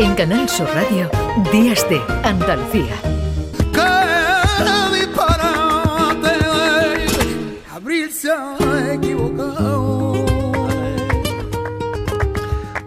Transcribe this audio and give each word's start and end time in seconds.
En 0.00 0.14
Canal 0.14 0.48
Sur 0.48 0.68
Radio, 0.74 1.10
Días 1.50 1.84
de 1.88 2.00
Andalucía. 2.22 2.94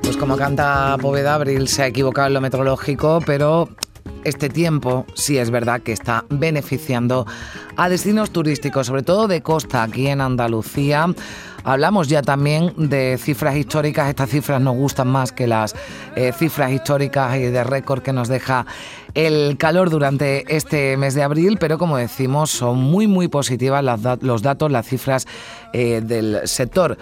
Pues 0.02 0.16
como 0.16 0.38
canta 0.38 0.96
Poveda, 1.02 1.36
Abril 1.36 1.68
se 1.68 1.84
ha 1.84 1.88
equivocado 1.88 2.28
en 2.28 2.34
lo 2.36 2.40
meteorológico, 2.40 3.20
pero 3.26 3.68
este 4.24 4.48
tiempo 4.48 5.06
sí 5.14 5.38
es 5.38 5.52
verdad 5.52 5.82
que 5.82 5.92
está 5.92 6.24
beneficiando 6.30 7.26
a 7.76 7.90
destinos 7.90 8.32
turísticos, 8.32 8.88
sobre 8.88 9.04
todo 9.04 9.28
de 9.28 9.42
costa 9.42 9.84
aquí 9.84 10.08
en 10.08 10.22
Andalucía. 10.22 11.08
Hablamos 11.64 12.08
ya 12.08 12.22
también 12.22 12.74
de 12.78 13.18
cifras 13.20 13.56
históricas, 13.56 14.10
estas 14.10 14.30
cifras 14.30 14.62
nos 14.62 14.76
gustan 14.76 15.08
más 15.08 15.32
que 15.32 15.48
las 15.48 15.76
eh, 16.16 16.32
cifras 16.38 16.72
históricas 16.72 17.38
y 17.38 17.42
de 17.44 17.64
récord 17.64 18.02
que 18.02 18.14
nos 18.14 18.28
deja 18.28 18.66
el 19.14 19.58
calor 19.58 19.90
durante 19.90 20.56
este 20.56 20.96
mes 20.98 21.14
de 21.16 21.24
abril, 21.24 21.58
pero 21.60 21.78
como 21.78 21.98
decimos 21.98 22.50
son 22.50 22.80
muy 22.80 23.08
muy 23.08 23.28
positivas 23.28 23.84
los 24.22 24.42
datos, 24.42 24.72
las 24.72 24.88
cifras 24.88 25.28
eh, 25.74 26.02
del 26.04 26.42
sector 26.46 26.98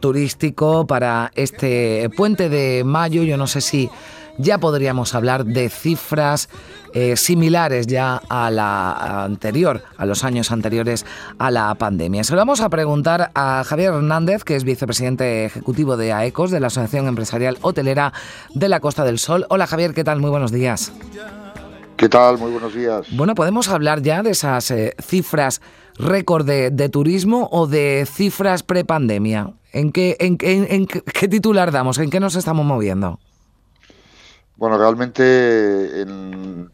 turístico 0.00 0.86
para 0.86 1.30
este 1.34 2.08
puente 2.16 2.48
de 2.48 2.84
mayo. 2.84 3.22
Yo 3.22 3.36
no 3.36 3.46
sé 3.46 3.60
si 3.60 3.90
ya 4.38 4.58
podríamos 4.58 5.14
hablar 5.14 5.44
de 5.44 5.68
cifras 5.68 6.48
eh, 6.92 7.16
similares 7.16 7.86
ya 7.86 8.20
a 8.28 8.50
la 8.50 9.24
anterior, 9.24 9.82
a 9.96 10.06
los 10.06 10.24
años 10.24 10.50
anteriores 10.50 11.06
a 11.38 11.50
la 11.50 11.74
pandemia. 11.76 12.24
Se 12.24 12.32
lo 12.32 12.38
vamos 12.38 12.60
a 12.60 12.68
preguntar 12.68 13.30
a 13.34 13.62
Javier 13.64 13.94
Hernández, 13.94 14.42
que 14.42 14.56
es 14.56 14.64
vicepresidente 14.64 15.44
ejecutivo 15.44 15.96
de 15.96 16.12
AECOS, 16.12 16.50
de 16.50 16.60
la 16.60 16.66
Asociación 16.66 17.06
Empresarial 17.06 17.58
Hotelera 17.60 18.12
de 18.54 18.68
la 18.68 18.80
Costa 18.80 19.04
del 19.04 19.18
Sol. 19.18 19.46
Hola 19.50 19.66
Javier, 19.66 19.94
¿qué 19.94 20.02
tal? 20.02 20.20
Muy 20.20 20.30
buenos 20.30 20.50
días. 20.50 20.92
¿Qué 21.96 22.08
tal? 22.08 22.38
Muy 22.38 22.50
buenos 22.50 22.74
días. 22.74 23.06
Bueno, 23.12 23.34
¿podemos 23.34 23.68
hablar 23.68 24.02
ya 24.02 24.22
de 24.22 24.30
esas 24.30 24.70
eh, 24.70 24.96
cifras 25.00 25.60
récord 25.96 26.46
de, 26.46 26.88
turismo 26.88 27.48
o 27.52 27.66
de 27.66 28.06
cifras 28.10 28.62
prepandemia? 28.62 29.52
¿En 29.72 29.92
qué, 29.92 30.16
en, 30.18 30.38
en 30.40 30.86
qué 30.86 31.28
titular 31.28 31.70
damos? 31.70 31.98
¿En 31.98 32.10
qué 32.10 32.18
nos 32.18 32.36
estamos 32.36 32.64
moviendo? 32.64 33.20
Bueno, 34.60 34.76
realmente 34.76 36.04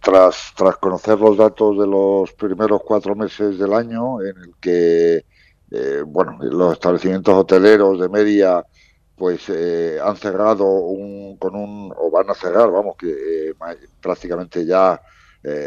tras, 0.03 0.53
tras 0.56 0.77
conocer 0.79 1.20
los 1.20 1.37
datos 1.37 1.79
de 1.79 1.87
los 1.87 2.33
primeros 2.33 2.81
cuatro 2.84 3.15
meses 3.15 3.61
del 3.61 3.73
año, 3.73 4.20
en 4.23 4.37
el 4.39 4.55
que 4.61 5.25
eh, 5.70 6.03
bueno, 6.05 6.37
los 6.41 6.73
establecimientos 6.73 7.33
hoteleros 7.33 8.01
de 8.01 8.09
media 8.09 8.67
pues 9.14 9.48
eh, 9.51 10.01
han 10.03 10.17
cerrado 10.17 10.64
un, 10.67 11.37
con 11.37 11.55
un, 11.55 11.92
o 11.97 12.11
van 12.11 12.29
a 12.29 12.34
cerrar, 12.34 12.73
vamos, 12.73 12.97
que 12.97 13.51
eh, 13.51 13.55
prácticamente 14.03 14.67
ya 14.67 15.01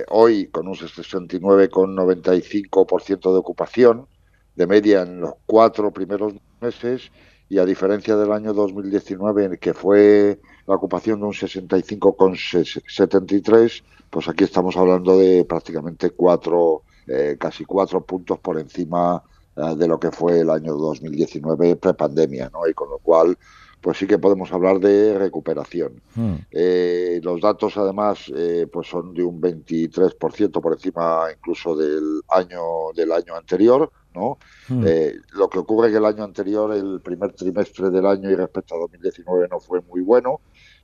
hoy 0.10 0.48
con 0.48 0.68
un 0.68 0.76
69,95% 0.76 3.32
de 3.32 3.40
ocupación 3.40 4.08
de 4.56 4.68
media 4.68 5.04
en 5.04 5.22
los 5.22 5.36
cuatro 5.46 5.92
primeros 5.92 6.34
meses 6.60 7.12
y 7.48 7.60
a 7.60 7.66
diferencia 7.66 8.18
del 8.18 8.34
año 8.34 8.54
2019 8.54 9.46
en 9.46 9.54
el 9.54 9.60
que 9.60 9.74
fue 9.74 10.42
la 10.70 10.76
ocupación 10.76 11.20
de 11.20 11.26
un 11.26 11.34
65,73, 11.34 13.84
pues 14.08 14.30
aquí 14.30 14.44
estamos 14.44 14.78
hablando 14.78 15.18
de 15.18 15.44
prácticamente 15.44 16.12
cuatro, 16.12 16.84
eh, 17.08 17.38
casi 17.40 17.66
cuatro 17.66 18.02
puntos 18.02 18.38
por 18.38 18.60
encima 18.60 19.24
eh, 19.56 19.74
de 19.76 19.88
lo 19.88 20.00
que 20.00 20.12
fue 20.12 20.42
el 20.42 20.52
año 20.52 20.76
2019 20.76 21.76
prepandemia, 21.76 22.52
¿no? 22.54 22.68
Y 22.68 22.76
con 22.76 22.88
lo 22.88 23.00
cual, 23.00 23.36
pues 23.82 23.98
sí 23.98 24.06
que 24.06 24.20
podemos 24.20 24.52
hablar 24.52 24.80
de 24.80 25.18
recuperación. 25.18 26.04
Hmm. 26.14 26.36
Eh, 26.52 27.20
los 27.24 27.42
datos, 27.42 27.76
además, 27.76 28.32
pues 28.72 28.88
son 28.88 29.16
de 29.16 29.24
un 29.24 29.42
23% 29.42 30.62
por 30.62 30.74
encima 30.74 31.30
incluso 31.36 31.76
del 31.76 32.22
año 32.30 32.62
del 32.96 33.12
año 33.12 33.36
anterior, 33.36 33.92
¿no? 34.14 34.38
Hmm. 34.68 34.86
lo 35.34 35.50
que 35.50 35.60
ocurre 35.60 35.88
es 35.88 35.94
que 35.94 35.98
el 36.00 36.06
año 36.06 36.24
anterior, 36.24 36.74
el 36.74 37.02
primer 37.02 37.34
trimestre 37.34 37.90
del 37.90 38.06
año 38.06 38.30
y 38.30 38.36
respecto 38.36 38.76
a 38.76 38.80
2019 38.80 39.48
no 39.50 39.60
fue 39.60 39.82
muy 39.82 40.02
bueno, 40.02 40.42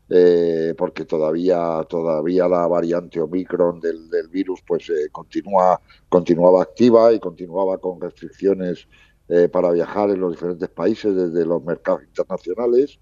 eh, 0.08 0.76
porque 0.78 1.04
todavía 1.04 1.84
todavía 1.90 2.48
la 2.48 2.68
variante 2.68 3.20
Omicron 3.20 3.80
del, 3.80 4.08
del 4.08 4.28
virus 4.28 4.62
pues 4.62 4.88
eh, 4.92 5.10
continúa 5.12 5.82
continuaba 6.08 6.62
activa 6.62 7.12
y 7.12 7.20
continuaba 7.20 7.80
con 7.80 8.00
restricciones 8.00 8.88
eh, 9.28 9.50
para 9.50 9.72
viajar 9.72 10.12
en 10.12 10.20
los 10.20 10.34
diferentes 10.34 10.70
países 10.70 11.16
desde 11.16 11.44
los 11.44 11.64
mercados 11.64 12.04
internacionales 12.04 13.00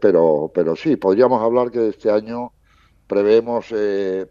pero 0.00 0.50
pero 0.52 0.74
sí 0.74 0.96
podríamos 0.96 1.40
hablar 1.40 1.70
que 1.70 1.86
este 1.86 2.10
año 2.10 2.52
prevemos 3.06 3.66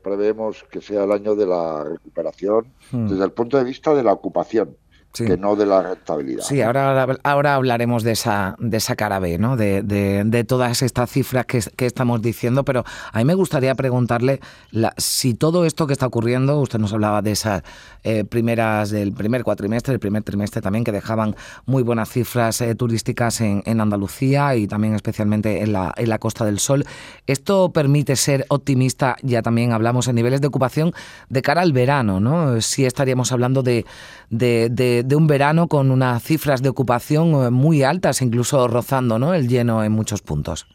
prevemos 0.02 0.66
que 0.70 0.82
sea 0.82 1.06
el 1.06 1.12
año 1.14 1.36
de 1.36 1.46
la 1.46 1.86
recuperación 1.86 2.74
hmm. 2.92 3.08
desde 3.08 3.24
el 3.24 3.32
punto 3.32 3.58
de 3.58 3.64
vista 3.64 3.94
de 3.94 4.04
la 4.04 4.12
ocupación 4.12 4.76
que 5.14 5.38
no 5.38 5.56
de 5.56 5.66
la 5.66 5.82
rentabilidad. 5.82 6.44
Sí, 6.44 6.62
ahora, 6.62 7.08
ahora 7.24 7.56
hablaremos 7.56 8.04
de 8.04 8.12
esa, 8.12 8.56
de 8.60 8.78
esa 8.78 8.96
cara 8.96 9.20
B, 9.20 9.38
¿no? 9.38 9.56
de, 9.56 9.84
de, 9.84 10.44
todas 10.44 10.82
estas 10.82 11.10
cifras 11.10 11.46
que, 11.46 11.62
que, 11.76 11.86
estamos 11.86 12.22
diciendo, 12.22 12.66
pero 12.66 12.84
a 13.12 13.18
mí 13.20 13.26
me 13.26 13.36
gustaría 13.36 13.76
preguntarle 13.76 14.40
la, 14.72 14.94
si 14.98 15.34
todo 15.36 15.66
esto 15.66 15.88
que 15.88 15.94
está 15.94 16.08
ocurriendo, 16.08 16.60
usted 16.60 16.80
nos 16.80 16.94
hablaba 16.94 17.22
de 17.22 17.32
esas 17.32 17.64
eh, 18.04 18.24
primeras, 18.26 18.90
del 18.90 19.14
primer 19.14 19.44
cuatrimestre, 19.44 19.94
el 19.94 20.00
primer 20.00 20.24
trimestre 20.24 20.62
también, 20.62 20.84
que 20.84 20.92
dejaban 20.92 21.36
muy 21.66 21.84
buenas 21.84 22.10
cifras 22.10 22.60
eh, 22.62 22.76
turísticas 22.76 23.42
en, 23.42 23.62
en, 23.66 23.82
Andalucía 23.82 24.56
y 24.56 24.68
también 24.68 24.96
especialmente 24.96 25.62
en 25.62 25.74
la, 25.74 25.94
en 25.96 26.10
la 26.10 26.20
Costa 26.20 26.46
del 26.46 26.60
Sol. 26.60 26.86
¿Esto 27.28 27.72
permite 27.72 28.16
ser 28.16 28.46
optimista? 28.50 29.16
Ya 29.22 29.42
también 29.42 29.72
hablamos 29.72 30.08
en 30.08 30.16
niveles 30.16 30.42
de 30.42 30.48
ocupación 30.48 30.94
de 31.30 31.42
cara 31.42 31.62
al 31.62 31.74
verano, 31.74 32.20
¿no? 32.20 32.62
Si 32.62 32.86
estaríamos 32.86 33.32
hablando 33.32 33.62
de, 33.62 33.86
de 34.30 34.64
de, 34.70 35.03
un 35.16 35.28
verano 35.28 35.68
con 35.68 35.92
unas 35.92 36.24
cifras 36.24 36.62
de 36.62 36.70
ocupación 36.70 37.46
eh, 37.46 37.50
muy 37.50 37.84
altas, 37.84 38.22
incluso 38.22 38.68
rozando 38.68 39.20
¿no? 39.20 39.34
el 39.34 39.48
lleno 39.48 39.84
en 39.84 39.92
muchos 39.92 40.22
puntos. 40.22 40.68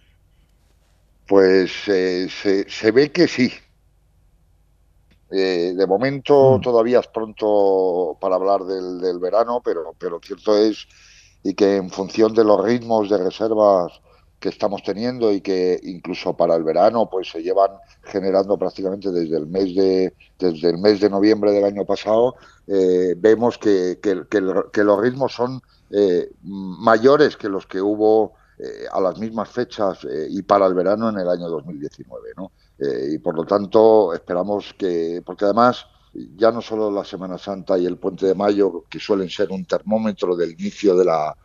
Pues 1.27 1.73
eh, 1.89 2.29
se, 2.29 2.91
ve 2.91 3.13
que 3.13 3.29
sí. 3.29 3.53
Eh, 5.31 5.75
de 5.77 5.87
momento 5.87 6.57
mm. 6.57 6.61
todavía 6.63 7.01
es 7.01 7.07
pronto 7.09 8.17
para 8.21 8.37
hablar 8.37 8.65
del, 8.65 9.01
del, 9.01 9.19
verano, 9.19 9.61
pero, 9.63 9.95
pero 9.99 10.21
cierto 10.23 10.57
es 10.57 10.87
y 11.43 11.55
que 11.55 11.77
en 11.77 11.91
función 11.91 12.35
de 12.35 12.45
los 12.45 12.65
ritmos 12.65 13.11
de 13.11 13.19
reservas 13.19 14.01
que 14.41 14.49
estamos 14.49 14.83
teniendo 14.83 15.33
y 15.33 15.41
que 15.41 15.81
incluso 15.83 16.37
para 16.37 16.55
el 16.55 16.63
verano 16.63 17.09
pues 17.11 17.31
se 17.31 17.43
llevan 17.43 17.73
generando 18.03 18.57
prácticamente 18.57 19.11
desde 19.11 19.37
el 19.37 19.47
mes 19.47 19.75
de 19.75 20.15
desde 20.39 20.71
el 20.71 20.79
mes 20.79 21.01
de 21.01 21.11
noviembre 21.11 21.51
del 21.53 21.65
año 21.65 21.85
pasado 21.85 22.37
eh, 22.67 23.15
vemos 23.17 23.59
que, 23.59 23.99
que, 24.01 24.85
los 24.85 25.01
ritmos 25.01 25.33
son 25.33 25.61
eh, 25.91 26.31
mayores 26.43 27.37
que 27.37 27.49
los 27.49 27.67
que 27.67 27.81
hubo 27.81 28.35
eh, 28.59 28.87
a 28.93 29.01
las 29.01 29.19
mismas 29.19 29.49
fechas 29.49 30.07
y 30.29 30.43
para 30.43 30.67
el 30.67 30.75
verano 30.75 31.09
en 31.09 31.19
el 31.19 31.29
año 31.29 31.49
2019 31.49 32.31
¿no? 32.37 32.53
y 33.11 33.19
por 33.19 33.35
lo 33.35 33.45
tanto 33.45 34.15
esperamos 34.15 34.75
que 34.79 35.21
porque 35.27 35.47
además 35.47 35.87
ya 36.37 36.53
no 36.53 36.63
solo 36.63 36.91
la 36.91 37.05
Semana 37.05 37.39
Santa 37.39 37.77
y 37.77 37.87
el 37.87 37.97
Puente 37.97 38.27
de 38.27 38.35
Mayo 38.35 38.85
que 38.89 39.01
suelen 39.01 39.31
ser 39.31 39.51
un 39.51 39.65
termómetro 39.65 40.37
del 40.37 40.53
inicio 40.53 40.97
de 40.97 41.05
la 41.05 41.37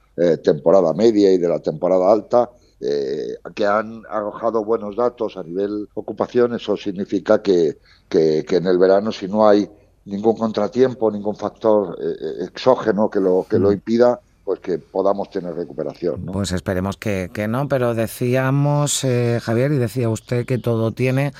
temporada 0.44 0.94
media 0.94 1.34
y 1.34 1.40
de 1.40 1.48
la 1.48 1.60
temporada 1.60 2.12
alta 2.12 2.52
eh, 2.86 3.38
que 3.56 3.66
han 3.66 4.04
arrojado 4.10 4.66
buenos 4.66 4.96
datos 4.96 5.38
a 5.38 5.44
nivel 5.44 5.88
ocupación, 5.94 6.54
eso 6.54 6.76
significa 6.76 7.42
que, 7.42 7.78
que, 8.10 8.46
en 8.50 8.68
el 8.68 8.78
verano, 8.78 9.12
si 9.12 9.28
no 9.28 9.48
hay 9.48 9.70
ningún 10.06 10.36
contratiempo, 10.36 11.10
ningún 11.10 11.36
factor 11.36 11.98
eh, 12.02 12.06
eh, 12.20 12.46
exógeno 12.46 13.10
que 13.10 13.22
lo, 13.22 13.46
que 13.50 13.58
lo 13.58 13.70
mm. 13.70 13.74
impida, 13.74 14.20
pues 14.44 14.60
que 14.60 14.80
podamos 14.80 15.30
tener 15.30 15.56
recuperación. 15.56 16.26
Pues 16.26 16.52
esperemos 16.52 16.98
que, 16.98 17.30
que, 17.34 17.48
no, 17.48 17.70
pero 17.70 17.94
decíamos, 17.94 19.06
Javier, 19.42 19.72
y 19.72 19.78
decía 19.78 20.10
usted 20.10 20.46
que 20.46 20.58
todo 20.58 20.92
tiene 20.92 21.32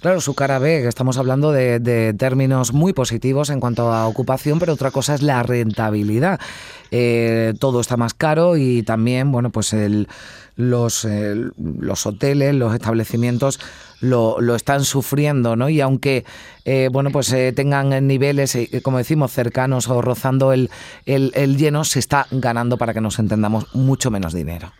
Claro, 0.00 0.22
su 0.22 0.34
cara 0.34 0.58
B, 0.58 0.80
que 0.80 0.88
estamos 0.88 1.18
hablando 1.18 1.52
de, 1.52 2.14
términos 2.18 2.72
muy 2.72 2.94
positivos 2.94 3.50
en 3.50 3.60
cuanto 3.60 3.92
a 3.92 4.06
ocupación, 4.08 4.58
pero 4.58 4.72
otra 4.72 4.90
cosa 4.90 5.14
es 5.14 5.20
la 5.20 5.42
rentabilidad. 5.42 6.40
Eh, 6.90 7.52
todo 7.60 7.82
está 7.82 7.98
más 7.98 8.14
caro 8.14 8.56
y 8.56 8.82
también, 8.82 9.30
bueno, 9.30 9.50
pues 9.50 9.74
el, 9.74 10.08
los, 10.56 11.06
los 11.58 12.06
hoteles, 12.06 12.54
los 12.54 12.72
establecimientos 12.72 13.60
lo, 14.00 14.40
lo, 14.40 14.54
están 14.54 14.84
sufriendo, 14.84 15.54
¿no? 15.54 15.68
Y 15.68 15.82
aunque, 15.82 16.24
eh, 16.64 16.88
bueno, 16.90 17.10
pues 17.10 17.30
eh, 17.34 17.52
tengan 17.52 18.06
niveles, 18.06 18.56
como 18.82 18.96
decimos, 18.96 19.32
cercanos 19.32 19.86
o 19.88 20.00
rozando 20.00 20.54
el, 20.54 20.70
el, 21.04 21.30
el 21.34 21.58
lleno, 21.58 21.84
se 21.84 21.98
está 21.98 22.26
ganando, 22.30 22.78
para 22.78 22.94
que 22.94 23.02
nos 23.02 23.18
entendamos, 23.18 23.66
mucho 23.74 24.10
menos 24.10 24.32
dinero. 24.32 24.72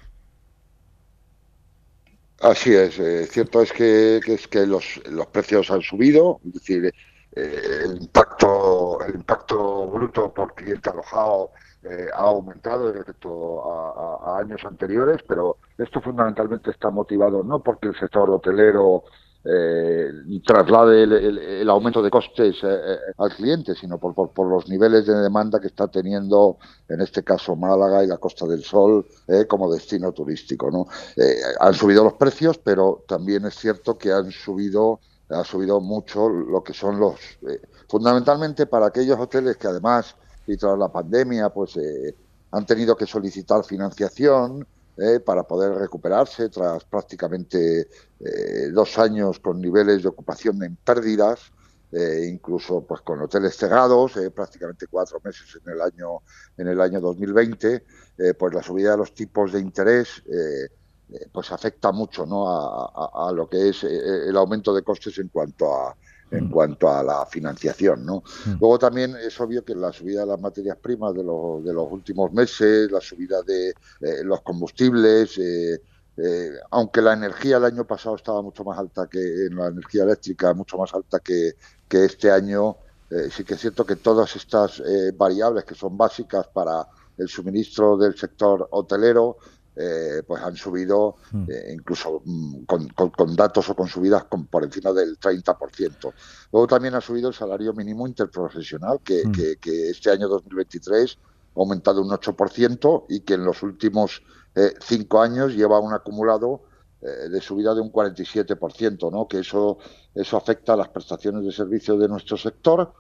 Así 2.40 2.74
es, 2.74 2.98
eh, 2.98 3.26
cierto 3.26 3.60
es 3.60 3.70
que, 3.70 4.16
es 4.16 4.48
que 4.48 4.66
los, 4.66 4.98
los, 5.10 5.26
precios 5.26 5.70
han 5.70 5.82
subido, 5.82 6.40
es 6.46 6.54
decir, 6.54 6.94
eh, 7.36 7.82
el 7.84 7.98
impacto 8.02 8.98
el 9.06 9.14
impacto 9.16 9.86
bruto 9.88 10.32
por 10.32 10.54
cliente 10.54 10.88
alojado 10.88 11.50
eh, 11.82 12.06
ha 12.14 12.22
aumentado 12.22 12.92
respecto 12.92 13.70
a, 13.70 14.38
años 14.38 14.64
anteriores, 14.64 15.18
pero 15.28 15.58
esto 15.76 16.00
fundamentalmente 16.00 16.70
está 16.70 16.88
motivado 16.88 17.42
no 17.44 17.62
porque 17.62 17.88
el 17.88 17.98
sector 17.98 18.30
hotelero 18.30 19.04
eh, 19.42 20.12
traslade 20.44 21.02
el, 21.04 21.70
aumento 21.70 22.02
de 22.02 22.10
costes 22.10 22.56
eh, 22.62 22.66
eh, 22.68 22.98
al 23.16 23.34
cliente, 23.34 23.74
sino 23.74 23.98
por, 23.98 24.14
por, 24.14 24.46
los 24.46 24.68
niveles 24.68 25.06
de 25.06 25.14
demanda 25.14 25.58
que 25.58 25.68
está 25.68 25.88
teniendo, 25.88 26.58
en 26.88 27.00
este 27.00 27.22
caso, 27.24 27.56
Málaga 27.56 28.04
y 28.04 28.06
la 28.06 28.18
Costa 28.18 28.46
del 28.46 28.62
Sol 28.62 29.06
como 29.48 29.72
destino 29.72 30.12
turístico. 30.12 30.70
¿no? 30.70 30.86
han 31.60 31.74
subido 31.74 32.04
los 32.04 32.14
precios, 32.14 32.58
pero 32.58 33.04
también 33.06 33.46
es 33.46 33.54
cierto 33.54 33.96
que 33.96 34.12
han 34.12 34.30
subido 34.30 35.00
ha 35.30 35.44
subido 35.44 35.80
mucho 35.80 36.28
lo 36.28 36.60
que 36.64 36.72
son 36.72 36.98
los 36.98 37.14
fundamentalmente 37.88 38.66
para 38.66 38.86
aquellos 38.86 39.16
hoteles 39.16 39.56
que 39.56 39.68
además 39.68 40.16
y 40.44 40.56
tras 40.56 40.76
la 40.76 40.88
pandemia 40.88 41.50
pues 41.50 41.78
han 42.50 42.66
tenido 42.66 42.96
que 42.96 43.06
solicitar 43.06 43.62
financiación 43.62 44.66
eh, 44.96 45.20
para 45.20 45.44
poder 45.44 45.72
recuperarse 45.72 46.48
tras 46.48 46.84
prácticamente 46.84 47.88
eh, 48.20 48.68
dos 48.72 48.98
años 48.98 49.38
con 49.38 49.60
niveles 49.60 50.02
de 50.02 50.08
ocupación 50.08 50.62
en 50.62 50.76
pérdidas, 50.76 51.52
eh, 51.92 52.28
incluso 52.30 52.82
pues 52.82 53.00
con 53.00 53.20
hoteles 53.22 53.56
cerrados, 53.56 54.12
prácticamente 54.34 54.86
cuatro 54.88 55.20
meses 55.24 55.58
en 55.64 55.72
el 55.72 55.80
año 55.80 56.18
en 56.56 56.68
el 56.68 56.80
año 56.80 57.00
2020, 57.00 57.84
pues 58.38 58.54
la 58.54 58.62
subida 58.62 58.90
de 58.92 58.98
los 58.98 59.14
tipos 59.14 59.52
de 59.52 59.60
interés 59.60 60.22
pues 61.32 61.50
afecta 61.50 61.90
mucho 61.90 62.26
¿no? 62.26 62.46
a, 62.48 63.32
lo 63.32 63.48
que 63.48 63.70
es 63.70 63.82
el 63.82 64.36
aumento 64.36 64.74
de 64.74 64.82
costes 64.82 65.18
en 65.18 65.28
cuanto 65.28 65.74
a 65.74 65.96
en 66.30 66.46
mm. 66.46 66.50
cuanto 66.50 66.88
a 66.88 67.02
la 67.02 67.26
financiación. 67.26 68.04
¿no? 68.04 68.22
Mm. 68.46 68.58
Luego 68.60 68.78
también 68.78 69.16
es 69.16 69.38
obvio 69.40 69.64
que 69.64 69.74
la 69.74 69.92
subida 69.92 70.20
de 70.20 70.26
las 70.26 70.40
materias 70.40 70.76
primas 70.76 71.14
de, 71.14 71.24
los, 71.24 71.64
de 71.64 71.72
los 71.72 71.90
últimos 71.90 72.32
meses, 72.32 72.90
la 72.90 73.00
subida 73.00 73.42
de 73.42 73.70
eh, 73.70 74.24
los 74.24 74.42
combustibles, 74.42 75.38
eh, 75.38 75.80
eh, 76.16 76.50
aunque 76.70 77.00
la 77.00 77.14
energía 77.14 77.56
el 77.56 77.64
año 77.64 77.86
pasado 77.86 78.16
estaba 78.16 78.42
mucho 78.42 78.64
más 78.64 78.78
alta 78.78 79.06
que 79.06 79.46
en 79.46 79.56
la 79.56 79.68
energía 79.68 80.04
eléctrica, 80.04 80.52
mucho 80.54 80.76
más 80.76 80.92
alta 80.94 81.20
que, 81.20 81.52
que 81.88 82.04
este 82.04 82.30
año, 82.30 82.76
sí 83.32 83.42
que 83.42 83.54
es 83.54 83.60
cierto 83.60 83.84
que 83.84 83.96
todas 83.96 84.36
estas 84.36 84.80
variables 85.16 85.64
que 85.64 85.74
son 85.74 85.96
básicas 85.96 86.46
para 86.46 86.86
el 87.18 87.28
suministro 87.28 87.96
del 87.96 88.16
sector 88.16 88.68
hotelero, 88.70 89.38
eh, 89.76 90.22
pues 90.26 90.42
han 90.42 90.56
subido 90.56 91.16
mm. 91.30 91.44
eh, 91.48 91.72
incluso 91.72 92.22
mm, 92.24 92.64
con, 92.64 93.36
datos 93.36 93.70
o 93.70 93.76
con 93.76 93.86
subidas 93.86 94.24
por 94.24 94.64
encima 94.64 94.92
del 94.92 95.18
30%. 95.18 96.12
Luego 96.52 96.66
también 96.66 96.94
ha 96.96 97.00
subido 97.00 97.28
el 97.28 97.34
salario 97.34 97.72
mínimo 97.72 98.06
interprofesional, 98.06 99.00
que, 99.04 99.24
mm. 99.24 99.32
este 99.90 100.10
año 100.10 100.26
2023 100.26 101.18
ha 101.56 101.60
aumentado 101.60 102.02
un 102.02 102.10
8% 102.10 103.06
y 103.08 103.20
que 103.20 103.34
en 103.34 103.44
los 103.44 103.62
últimos 103.62 104.22
eh, 104.56 104.74
cinco 104.80 105.22
años 105.22 105.54
lleva 105.54 105.78
un 105.78 105.94
acumulado 105.94 106.62
de 107.00 107.40
subida 107.40 107.74
de 107.74 107.80
un 107.80 107.90
47%, 107.90 109.10
¿no? 109.10 109.26
que 109.26 109.38
eso, 109.38 109.78
eso 110.14 110.36
afecta 110.36 110.74
a 110.74 110.76
las 110.76 110.90
prestaciones 110.90 111.42
de 111.42 111.50
servicios 111.50 111.98
de 111.98 112.06
nuestro 112.06 112.36
sector. 112.36 112.92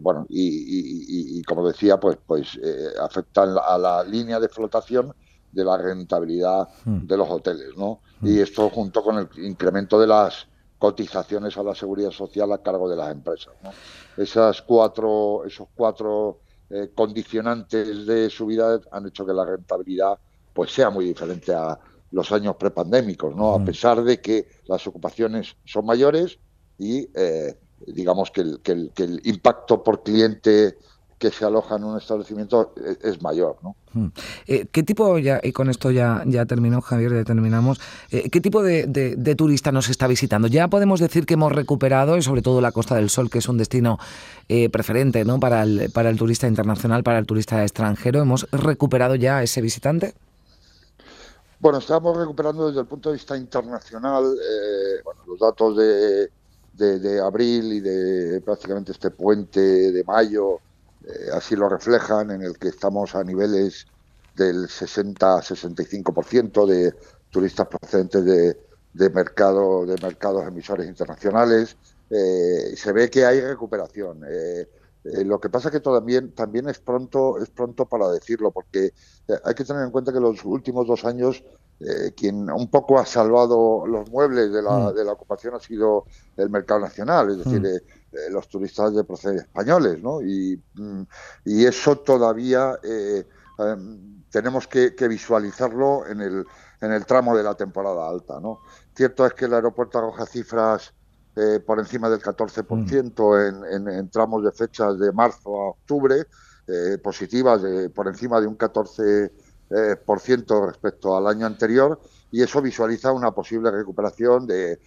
bueno, 0.00 0.26
y, 0.28 1.40
como 1.44 1.64
decía, 1.68 2.00
pues, 2.00 2.18
pues 2.26 2.58
afecta 3.00 3.44
a 3.44 3.78
la 3.78 4.02
línea 4.02 4.40
de 4.40 4.48
flotación 4.48 5.14
de 5.52 5.64
la 5.64 5.76
rentabilidad 5.76 6.68
hmm. 6.84 7.06
de 7.06 7.16
los 7.16 7.28
hoteles, 7.28 7.76
¿no? 7.76 8.00
Hmm. 8.20 8.26
Y 8.26 8.40
esto 8.40 8.68
junto 8.70 9.02
con 9.02 9.18
el 9.18 9.28
incremento 9.44 9.98
de 10.00 10.06
las 10.06 10.46
cotizaciones 10.78 11.56
a 11.58 11.62
la 11.62 11.74
seguridad 11.74 12.10
social 12.10 12.52
a 12.52 12.58
cargo 12.58 12.88
de 12.88 12.96
las 12.96 13.12
empresas. 13.12 13.52
¿no? 13.62 13.70
Esas 14.16 14.62
cuatro, 14.62 15.44
esos 15.44 15.68
cuatro 15.74 16.38
eh, 16.70 16.90
condicionantes 16.94 18.06
de 18.06 18.30
subida 18.30 18.80
han 18.90 19.06
hecho 19.06 19.26
que 19.26 19.34
la 19.34 19.44
rentabilidad 19.44 20.18
pues 20.54 20.72
sea 20.72 20.88
muy 20.88 21.04
diferente 21.04 21.52
a 21.52 21.78
los 22.12 22.32
años 22.32 22.56
prepandémicos, 22.56 23.36
¿no? 23.36 23.54
A 23.54 23.58
hmm. 23.58 23.64
pesar 23.64 24.02
de 24.02 24.20
que 24.20 24.48
las 24.66 24.86
ocupaciones 24.86 25.56
son 25.64 25.86
mayores 25.86 26.38
y 26.78 27.08
eh, 27.14 27.56
digamos 27.86 28.30
que 28.30 28.40
el, 28.40 28.60
que 28.60 28.72
el 28.72 29.20
impacto 29.24 29.82
por 29.82 30.02
cliente 30.02 30.76
que 31.20 31.30
se 31.30 31.44
aloja 31.44 31.76
en 31.76 31.84
un 31.84 31.98
establecimiento 31.98 32.72
es, 33.02 33.20
mayor. 33.20 33.58
¿no? 33.62 33.76
Hmm. 33.92 34.08
Eh, 34.46 34.66
¿Qué 34.72 34.82
tipo, 34.82 35.18
ya, 35.18 35.38
y 35.42 35.52
con 35.52 35.68
esto 35.68 35.90
ya, 35.90 36.22
ya 36.26 36.46
terminó 36.46 36.80
Javier, 36.80 37.12
ya 37.12 37.24
terminamos, 37.24 37.78
eh, 38.10 38.30
qué 38.30 38.40
tipo 38.40 38.62
de, 38.62 39.34
turista 39.36 39.70
nos 39.70 39.90
está 39.90 40.06
visitando? 40.06 40.48
Ya 40.48 40.68
podemos 40.68 40.98
decir 40.98 41.26
que 41.26 41.34
hemos 41.34 41.52
recuperado, 41.52 42.16
y 42.16 42.22
sobre 42.22 42.40
todo 42.40 42.62
la 42.62 42.72
Costa 42.72 42.94
del 42.94 43.10
Sol, 43.10 43.28
que 43.28 43.38
es 43.38 43.48
un 43.50 43.58
destino 43.58 43.98
eh, 44.48 44.70
preferente 44.70 45.26
¿no? 45.26 45.38
para, 45.38 45.62
el, 45.62 45.90
para 45.92 46.08
el 46.08 46.16
turista 46.16 46.48
internacional, 46.48 47.04
para 47.04 47.18
el 47.18 47.26
turista 47.26 47.62
extranjero, 47.62 48.22
¿hemos 48.22 48.50
recuperado 48.50 49.14
ya 49.14 49.42
ese 49.42 49.60
visitante? 49.60 50.14
Bueno, 51.58 51.80
estamos 51.80 52.16
recuperando 52.16 52.68
desde 52.68 52.80
el 52.80 52.86
punto 52.86 53.10
de 53.10 53.16
vista 53.16 53.36
internacional 53.36 54.24
bueno, 55.04 55.20
los 55.26 55.38
datos 55.38 55.76
de, 55.76 56.30
de, 56.98 57.20
abril 57.20 57.74
y 57.74 57.80
de 57.80 58.40
prácticamente 58.40 58.92
este 58.92 59.10
puente 59.10 59.60
de 59.60 60.02
mayo 60.04 60.60
eh, 61.06 61.30
así 61.32 61.56
lo 61.56 61.68
reflejan, 61.68 62.30
en 62.30 62.42
el 62.42 62.58
que 62.58 62.68
estamos 62.68 63.14
a 63.14 63.24
niveles 63.24 63.86
del 64.36 64.68
60-65% 64.68 66.66
de 66.66 66.94
turistas 67.30 67.66
procedentes 67.66 68.24
de, 68.24 68.56
de, 68.92 69.10
mercado, 69.10 69.86
de 69.86 69.96
mercados 70.02 70.46
emisores 70.46 70.86
internacionales. 70.86 71.76
Eh, 72.10 72.74
se 72.76 72.92
ve 72.92 73.08
que 73.10 73.24
hay 73.24 73.40
recuperación. 73.40 74.24
Eh, 74.28 74.68
lo 75.24 75.40
que 75.40 75.48
pasa 75.48 75.68
es 75.68 75.72
que 75.72 75.80
también, 75.80 76.32
también 76.32 76.68
es 76.68 76.78
pronto 76.78 77.38
es 77.38 77.48
pronto 77.48 77.86
para 77.86 78.10
decirlo, 78.10 78.50
porque 78.50 78.92
hay 79.44 79.54
que 79.54 79.64
tener 79.64 79.82
en 79.82 79.90
cuenta 79.90 80.12
que 80.12 80.20
los 80.20 80.44
últimos 80.44 80.86
dos 80.86 81.06
años 81.06 81.42
quien 82.14 82.50
un 82.50 82.68
poco 82.68 82.98
ha 82.98 83.06
salvado 83.06 83.86
los 83.86 84.10
muebles 84.10 84.52
de 84.52 84.60
la, 84.60 84.90
mm. 84.90 84.94
de 84.94 85.02
la 85.02 85.12
ocupación 85.12 85.54
ha 85.54 85.60
sido 85.60 86.04
el 86.36 86.50
mercado 86.50 86.80
nacional, 86.80 87.30
es 87.30 87.38
decir, 87.38 87.62
mm. 87.62 87.66
Eh, 87.66 87.80
los 88.30 88.48
turistas 88.48 88.94
de 88.94 89.04
procedencia 89.04 89.44
españoles, 89.44 90.02
¿no? 90.02 90.20
Y, 90.22 90.60
mm, 90.74 91.02
y 91.44 91.64
eso 91.64 91.96
todavía 91.96 92.78
eh, 92.82 93.26
em, 93.58 94.24
tenemos 94.30 94.66
que, 94.66 94.92
visualizarlo 95.08 96.06
en 96.06 96.20
el, 96.20 96.44
en 96.80 96.92
el 96.92 97.06
tramo 97.06 97.36
de 97.36 97.42
la 97.42 97.54
temporada 97.54 98.08
alta, 98.08 98.40
¿no? 98.40 98.60
Cierto 98.94 99.26
es 99.26 99.34
que 99.34 99.44
el 99.44 99.54
aeropuerto 99.54 99.98
arroja 99.98 100.26
cifras 100.26 100.92
eh, 101.36 101.60
por 101.64 101.78
encima 101.78 102.08
del 102.08 102.20
14% 102.20 102.64
mm. 102.66 103.74
en, 103.74 103.88
en, 103.88 104.10
tramos 104.10 104.44
de 104.44 104.52
fechas 104.52 104.98
de 104.98 105.12
marzo 105.12 105.60
a 105.60 105.70
octubre, 105.70 106.26
positivas 107.02 107.62
de, 107.62 107.90
por 107.90 108.06
encima 108.06 108.40
de 108.40 108.46
un 108.46 108.56
14% 108.56 109.32
por 110.04 110.18
ciento 110.18 110.66
respecto 110.66 111.16
al 111.16 111.28
año 111.28 111.46
anterior 111.46 112.00
y 112.32 112.42
eso 112.42 112.62
visualiza 112.62 113.12
una 113.12 113.32
posible 113.32 113.70
recuperación 113.70 114.46
de, 114.46 114.78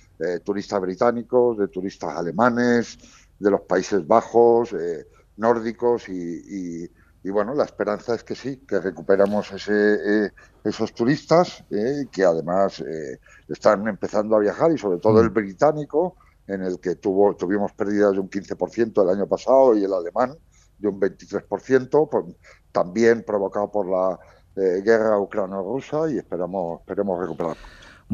turistas 0.44 0.80
británicos, 0.80 1.58
de 1.58 1.68
turistas 1.68 2.16
alemanes, 2.16 2.98
de 3.40 3.52
los 3.52 3.62
Países 3.62 4.06
Bajos, 4.08 4.74
eh, 4.74 5.08
nórdicos 5.38 6.08
y, 6.08 6.90
bueno, 7.26 7.54
la 7.54 7.66
esperanza 7.66 8.16
es 8.16 8.24
que 8.24 8.36
sí, 8.36 8.58
que 8.68 8.80
recuperamos 8.80 9.52
ese, 9.52 10.26
eh, 10.26 10.32
esos 10.64 10.94
turistas 10.94 11.64
eh, 11.70 12.06
que 12.12 12.24
además 12.24 12.84
están 13.48 13.88
empezando 13.88 14.36
a 14.36 14.40
viajar 14.40 14.72
y 14.72 14.78
sobre 14.78 15.00
todo 15.00 15.22
el 15.22 15.30
mm. 15.30 15.34
británico, 15.34 16.16
en 16.48 16.62
el 16.64 16.80
que 16.80 16.96
tuvo, 16.96 17.36
tuvimos 17.36 17.72
pérdidas 17.74 18.14
de 18.14 18.20
un 18.20 18.30
15% 18.30 19.02
el 19.02 19.10
año 19.10 19.28
pasado 19.28 19.76
y 19.76 19.84
el 19.84 19.94
alemán 19.94 20.36
de 20.78 20.88
un 20.90 21.00
23%, 21.00 22.10
pues, 22.10 22.26
también 22.72 23.24
provocado 23.24 23.72
por 23.72 23.88
la 23.88 24.20
guerra 24.56 25.20
ucrano-rusa 25.20 26.10
y 26.12 26.18
esperamos, 26.18 26.82
esperemos 26.82 27.20
recuperar. 27.20 27.58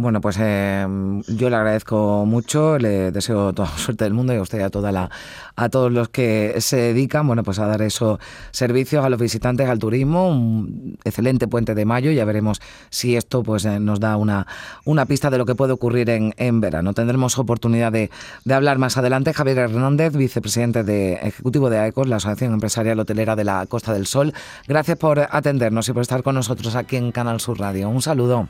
Bueno, 0.02 0.22
pues 0.22 0.38
em, 0.40 1.22
yo 1.24 1.50
le 1.50 1.58
agradezco 1.58 2.26
mucho, 2.26 2.78
le 2.78 3.12
deseo 3.12 3.52
toda 3.52 3.70
la 3.70 3.78
suerte 3.78 4.06
del 4.06 4.14
mundo 4.14 4.34
y 4.34 4.38
a 4.38 4.42
usted 4.42 4.60
y 4.60 4.62
a, 4.62 4.70
toda 4.70 4.94
la, 4.94 5.10
a 5.58 5.68
todos 5.68 5.92
los 5.92 6.08
que 6.08 6.56
se 6.60 6.78
dedican 6.78 7.28
bueno, 7.28 7.44
pues 7.44 7.60
a 7.60 7.68
dar 7.68 7.82
esos 7.82 8.18
servicios 8.52 9.04
a 9.04 9.10
los 9.10 9.20
visitantes, 9.20 9.68
al 9.68 9.78
turismo. 9.78 10.30
Un 10.30 10.98
excelente 11.04 11.50
puente 11.50 11.76
de 11.76 11.84
mayo. 11.84 12.12
Ya 12.12 12.24
veremos 12.24 12.62
si 12.90 13.18
esto 13.18 13.44
pues, 13.44 13.66
eh, 13.66 13.82
nos 13.82 14.00
da 14.00 14.16
una, 14.16 14.48
una 14.86 15.06
pista 15.06 15.30
de 15.30 15.38
lo 15.38 15.46
que 15.46 15.54
puede 15.54 15.74
ocurrir 15.74 16.10
en, 16.10 16.34
en 16.38 16.62
verano. 16.62 16.94
Tendremos 16.94 17.38
oportunidad 17.38 17.92
de, 17.92 18.10
de, 18.46 18.54
hablar 18.54 18.78
más 18.78 18.96
adelante. 18.96 19.34
Javier 19.34 19.58
Hernández, 19.58 20.16
vicepresidente 20.16 20.86
de, 20.86 21.16
ejecutivo 21.16 21.70
de 21.70 21.78
AECOS, 21.78 22.08
la 22.08 22.16
Asociación 22.16 22.54
Empresarial 22.54 22.98
Hotelera 23.02 23.36
de 23.36 23.44
la 23.44 23.66
Costa 23.66 23.92
del 23.92 24.08
Sol. 24.08 24.34
Gracias 24.66 24.98
por 24.98 25.28
atendernos 25.30 25.90
y 25.90 25.92
por 25.92 26.04
estar 26.04 26.24
con 26.24 26.36
nosotros 26.36 26.78
aquí 26.78 26.96
en 26.96 27.12
Canal 27.12 27.42
Sur 27.42 27.60
Radio. 27.60 27.90
Un 27.90 28.02
saludo. 28.02 28.48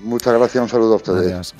Muchas 0.00 0.34
gracias, 0.34 0.62
un 0.62 0.68
saludo 0.68 0.94
a 0.94 0.96
ustedes. 0.96 1.54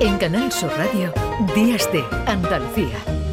En 0.00 0.18
Canal 0.18 0.52
Sur 0.52 0.70
Radio, 0.76 1.12
Días 1.54 1.90
de 1.90 2.04
Andalucía. 2.26 3.23